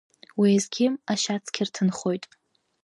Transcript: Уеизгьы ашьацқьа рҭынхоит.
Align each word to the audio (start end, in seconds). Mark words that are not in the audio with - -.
Уеизгьы 0.39 0.87
ашьацқьа 1.11 1.63
рҭынхоит. 1.67 2.23